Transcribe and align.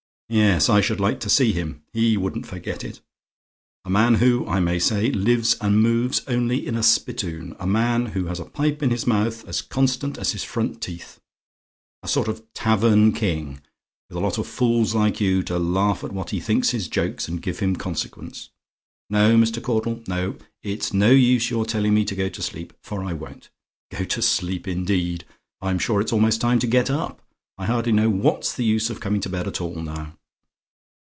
Yes, 0.33 0.69
I 0.69 0.79
should 0.79 1.01
like 1.01 1.19
to 1.19 1.29
see 1.29 1.51
him. 1.51 1.83
He 1.91 2.15
wouldn't 2.15 2.45
forget 2.47 2.85
it. 2.85 3.01
A 3.83 3.89
man 3.89 4.13
who, 4.15 4.47
I 4.47 4.61
may 4.61 4.79
say, 4.79 5.11
lives 5.11 5.57
and 5.59 5.81
moves 5.83 6.21
only 6.25 6.65
in 6.65 6.77
a 6.77 6.83
spittoon. 6.83 7.53
A 7.59 7.67
man 7.67 8.05
who 8.05 8.27
has 8.27 8.39
a 8.39 8.45
pipe 8.45 8.81
in 8.81 8.91
his 8.91 9.05
mouth 9.05 9.45
as 9.45 9.61
constant 9.61 10.17
as 10.17 10.31
his 10.31 10.45
front 10.45 10.81
teeth. 10.81 11.19
A 12.01 12.07
sort 12.07 12.29
of 12.29 12.45
tavern 12.53 13.11
king, 13.11 13.59
with 14.07 14.15
a 14.15 14.21
lot 14.21 14.37
of 14.37 14.47
fools 14.47 14.95
like 14.95 15.19
you 15.19 15.43
to 15.43 15.59
laugh 15.59 16.01
at 16.01 16.13
what 16.13 16.29
he 16.29 16.39
thinks 16.39 16.69
his 16.69 16.87
jokes, 16.87 17.27
and 17.27 17.41
give 17.41 17.59
him 17.59 17.75
consequence. 17.75 18.51
No, 19.09 19.35
Mr. 19.35 19.61
Caudle, 19.61 20.01
no; 20.07 20.37
it's 20.63 20.93
no 20.93 21.11
use 21.11 21.49
your 21.49 21.65
telling 21.65 21.93
me 21.93 22.05
to 22.05 22.15
go 22.15 22.29
to 22.29 22.41
sleep, 22.41 22.71
for 22.81 23.03
I 23.03 23.11
won't. 23.11 23.49
Go 23.91 24.05
to 24.05 24.21
sleep, 24.21 24.65
indeed! 24.65 25.25
I'm 25.59 25.77
sure 25.77 25.99
it's 25.99 26.13
almost 26.13 26.39
time 26.39 26.59
to 26.59 26.67
get 26.67 26.89
up. 26.89 27.21
I 27.57 27.65
hardly 27.65 27.91
know 27.91 28.09
what's 28.09 28.53
the 28.55 28.63
use 28.63 28.89
of 28.89 29.01
coming 29.01 29.19
to 29.19 29.29
bed 29.29 29.45
at 29.45 29.59
all 29.59 29.75
now. 29.75 30.13